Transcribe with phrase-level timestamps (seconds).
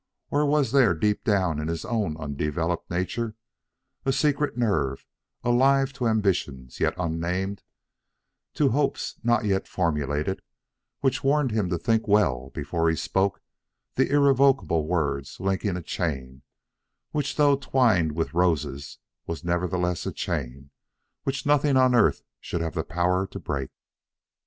[0.31, 3.35] Or was there, deep down in his own undeveloped nature,
[4.03, 5.05] a secret nerve
[5.43, 7.61] alive to ambitions yet unnamed,
[8.55, 10.41] to hopes not yet formulated,
[11.01, 13.43] which warned him to think well before he spoke
[13.93, 16.41] the irrevocable word linking a chain
[17.11, 18.97] which, though twined with roses,
[19.27, 20.71] was nevertheless a chain
[21.25, 23.69] which nothing on earth should have power to break.